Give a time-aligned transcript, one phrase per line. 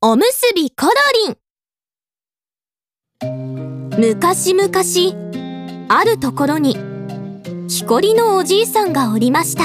[0.00, 0.92] おむすびコロ
[1.26, 1.30] リ
[3.32, 4.70] ン昔々
[5.88, 6.76] あるところに
[7.66, 9.64] 木こりのおじいさんがおりました。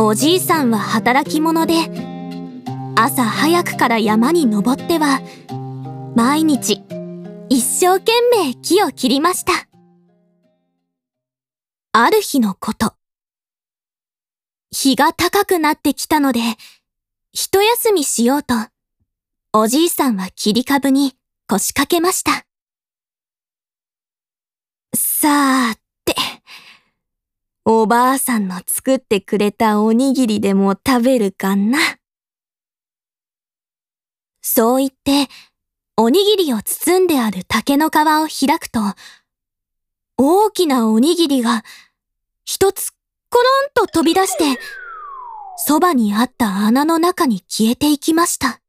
[0.00, 1.74] おじいさんは働き者で
[2.94, 5.20] 朝早くから山に登っては
[6.14, 6.84] 毎日
[7.48, 9.66] 一生懸命木を切りました。
[11.90, 12.94] ある日のこと。
[14.70, 16.38] 日が高くなってきたので
[17.36, 18.54] 一休みしようと、
[19.52, 21.16] おじいさんは切り株に
[21.48, 22.46] 腰掛けました。
[24.94, 25.74] さー
[26.04, 26.14] て、
[27.64, 31.80] おばあさんの作ってくれたおにぎりでも食べるかな？
[34.40, 35.28] そう言って、
[35.96, 38.78] おにぎりを包んである竹の皮を開くと、
[40.18, 41.64] 大きなおにぎりが
[42.44, 42.92] 一つ
[43.28, 43.42] コロ
[43.82, 44.60] ンと飛び出して、
[45.56, 48.60] そばにあった穴の中に消えていきました。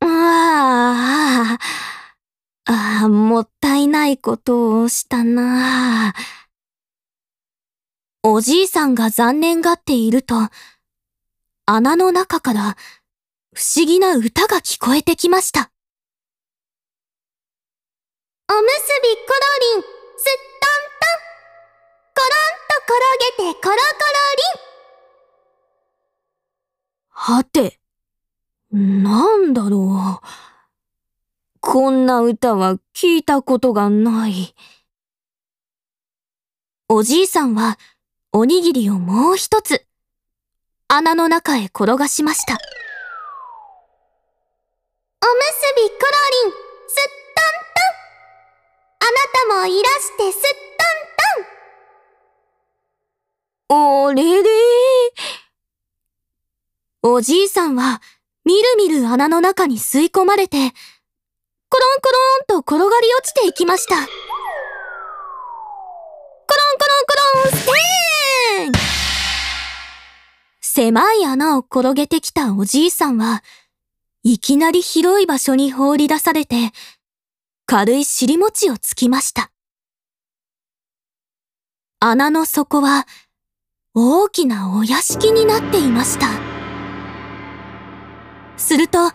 [0.00, 1.58] ああ、
[2.64, 6.14] ああ、もったいないことをしたな
[8.24, 10.34] おじいさんが残念がっていると、
[11.66, 12.76] 穴の中から
[13.54, 15.70] 不思議な歌が聞こえてきました。
[18.50, 19.38] おむすびコロ
[19.74, 20.81] リン、すっとん、
[22.22, 22.30] コロン
[22.68, 22.94] と転
[23.48, 23.76] げてコロコロ
[24.36, 24.56] リン。
[27.08, 27.80] はて、
[28.70, 30.26] なんだろう。
[31.60, 34.54] こんな歌は聞いたことがない。
[36.88, 37.78] おじいさんは
[38.32, 39.84] おにぎりをもう一つ
[40.88, 42.54] 穴の中へ転がしました。
[42.54, 42.66] おむす
[45.76, 45.98] びコロ
[46.44, 46.56] リン、すっ
[47.34, 47.92] とんとん。
[49.00, 49.16] あな
[49.60, 50.52] たもいらしてすっとんと
[51.48, 51.52] ん。
[53.74, 54.50] おれれ
[57.02, 58.02] おじいさんは、
[58.44, 60.72] みるみる穴の中に吸い込まれて、コロン
[62.02, 62.10] コ
[62.50, 63.94] ロンと転がり落ちていきました。
[63.94, 64.08] コロン
[66.78, 68.72] コロンコロン、ステーン
[70.60, 73.42] 狭い穴を転げてきたおじいさんは、
[74.22, 76.72] いきなり広い場所に放り出されて、
[77.64, 79.50] 軽い尻餅をつきました。
[82.00, 83.06] 穴の底は、
[83.94, 86.26] 大きなお屋敷になっていました。
[88.56, 89.10] すると、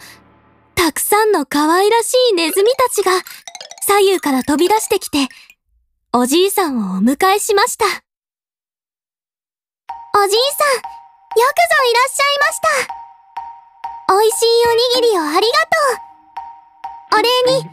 [0.75, 3.11] たくさんの可愛らしいネズミたちが
[3.81, 5.29] 左右から飛び出してきて、
[6.13, 7.85] おじいさんをお迎えしました。
[7.85, 8.01] おじい
[10.19, 14.13] さん、よくぞいらっしゃいました。
[14.13, 15.77] 美味しいおにぎりをありがと
[17.15, 17.19] う。
[17.19, 17.63] お礼に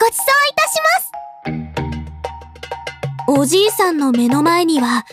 [0.00, 1.02] ごちそういたしま
[3.36, 3.40] す。
[3.40, 5.04] おじいさんの目の前には、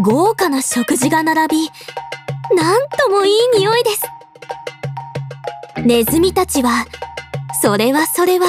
[0.00, 1.70] 豪華な食事が並び、
[2.56, 4.02] なんともいい匂いです。
[5.84, 6.84] ネズミたちは、
[7.62, 8.46] それはそれは、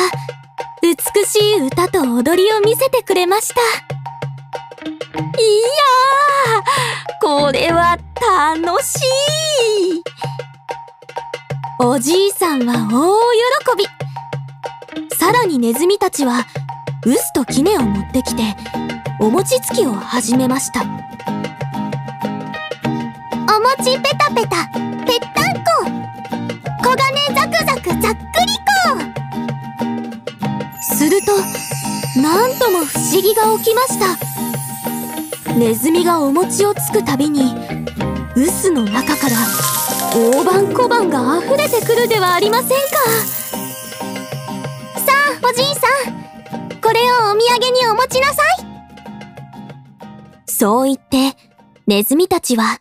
[0.82, 3.62] 美しい歌と踊りを見せてくれました。
[5.22, 7.98] いやー、これは
[8.56, 10.04] 楽しい
[11.80, 13.86] おじいさんは大喜
[15.10, 15.16] び。
[15.16, 16.46] さらにネズミたちは、
[17.06, 18.56] 臼と杵を持ってきて、
[19.20, 21.15] お餅つきを始めました。
[23.78, 24.70] お餅ペタペタ、
[25.06, 25.68] ぺったんこ。
[26.82, 28.96] 黄金ザクザクざっくりこ。
[30.96, 31.36] すると、
[32.22, 34.16] なんとも不思議が起きました。
[35.56, 37.54] ネズミがお餅をつくたびに、
[38.36, 39.36] 臼の中から
[40.14, 42.76] 大判小判が溢れてくるではありませんか。
[45.00, 45.12] さ
[45.44, 46.14] あ、おじいさん。
[46.80, 48.46] これをお土産にお持ちなさい。
[50.48, 51.36] そう言って、
[51.88, 52.80] ネズミたちは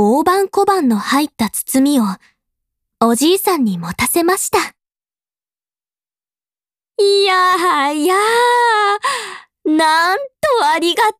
[0.00, 2.04] 大判小判の入った包みを、
[3.00, 4.58] おじいさんに持たせました。
[7.02, 10.22] いやーいやー、なんと
[10.72, 11.16] ありがたい。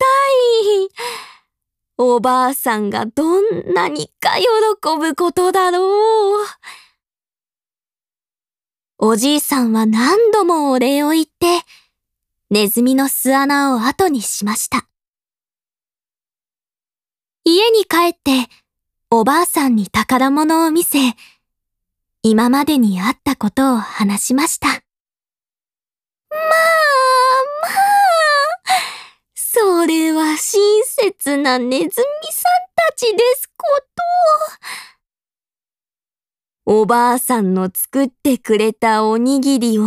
[1.96, 4.46] おばあさんがどんなにか喜
[4.96, 6.46] ぶことだろう。
[8.98, 11.62] おじいさんは何度もお礼を言って、
[12.48, 14.86] ネズミの巣穴を後にしました。
[17.42, 18.48] 家に帰って、
[19.10, 20.98] おばあさんに宝物を見せ、
[22.22, 24.68] 今までにあったことを話しました。
[24.68, 24.78] まあ、
[27.62, 27.70] まあ、
[29.34, 32.02] それは親切なネズミさん
[32.76, 33.82] たちですこ
[36.66, 36.72] と。
[36.80, 39.86] おばあさんの作ってくれたおにぎりを、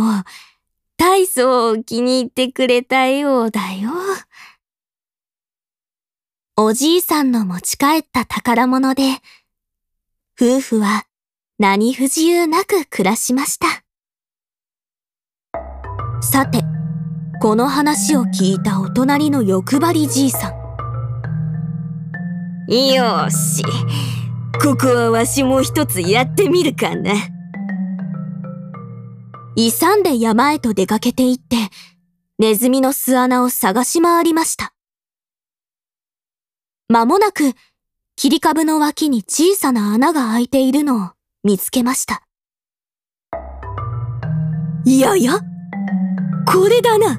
[0.96, 3.92] 大層気に入ってくれたようだよ。
[6.54, 9.04] おじいさんの持ち帰った宝物で、
[10.38, 11.04] 夫婦は
[11.58, 13.66] 何不自由なく暮らしました。
[16.20, 16.62] さて、
[17.40, 20.52] この話を聞いたお隣の欲張りじいさん。
[22.70, 23.62] よし。
[24.62, 27.12] ここはわしも一つやってみるかな。
[29.56, 31.56] 勇んで山へと出かけて行って、
[32.38, 34.74] ネズミの巣穴を探し回りました。
[36.92, 37.54] 間もなく、
[38.16, 41.10] 切り株の脇に小さな穴が開いているのを
[41.42, 42.22] 見つけました。
[44.84, 45.40] いやいや、
[46.46, 47.18] これだな。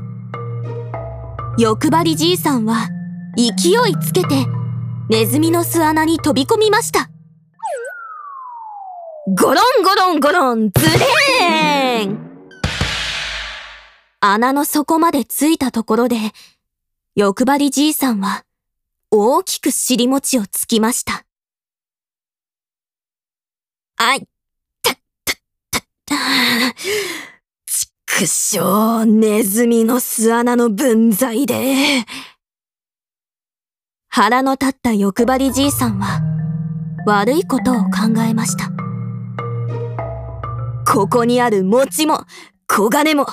[1.57, 2.87] 欲張りじいさんは
[3.35, 4.45] 勢いつけて
[5.09, 7.09] ネズミの巣穴に飛び込みました。
[9.35, 12.19] ゴロンゴロンゴロン、ズレーン
[14.19, 16.17] 穴の底まで着いたところで、
[17.15, 18.43] 欲張りじいさんは
[19.15, 21.23] 大きく尻餅をつきました。
[23.97, 24.27] あい、
[24.81, 24.99] た、た、
[25.69, 26.15] た、た、
[27.67, 32.05] ちくしょう、ネズミの巣穴の分際で。
[34.09, 36.19] 腹の立った欲張りじいさんは、
[37.05, 38.71] 悪いことを考えました。
[40.91, 42.25] ここにある餅も、
[42.67, 43.27] 小金も、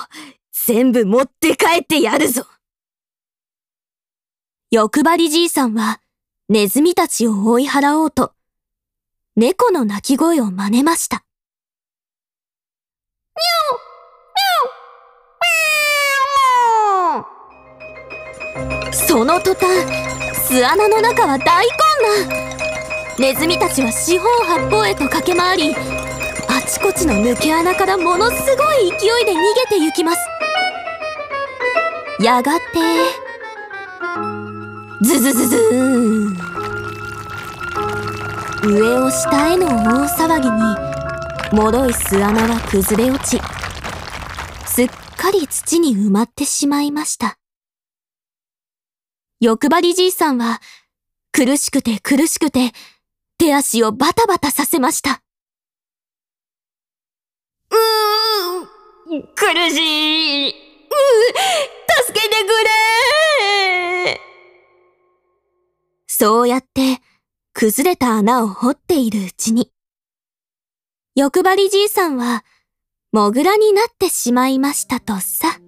[0.51, 2.45] 全部持って帰ってやるぞ。
[4.73, 5.99] 欲張りじいさんは、
[6.47, 8.31] ネズミたちを追い払おうと、
[9.35, 11.25] 猫の鳴き声を真似ました。
[18.93, 19.67] その途端、
[20.47, 21.77] 巣穴の中は大混
[22.29, 25.75] 乱ネズミたちは四方八方へと駆け回り、
[26.47, 29.35] あちこちの抜け穴からものすごい勢いで逃
[29.69, 30.17] げて行きます。
[32.21, 33.20] やがて、
[35.01, 36.51] ズズズズー。
[38.63, 40.61] 上を下への大騒ぎに、
[41.53, 43.41] 脆い巣穴は崩れ落ち、
[44.67, 47.37] すっかり土に埋まってしまいました。
[49.39, 50.61] 欲張りじいさんは、
[51.31, 52.73] 苦しくて苦しくて、
[53.37, 55.23] 手足をバタバタさせました。
[57.71, 60.49] うー苦しい。
[60.49, 60.53] う
[62.05, 63.60] 助けてくれ
[66.21, 66.99] そうやって、
[67.51, 69.71] 崩れた穴を掘っているうちに、
[71.15, 72.45] 欲張りじいさんは、
[73.11, 75.59] モグラになってしまいましたとさ。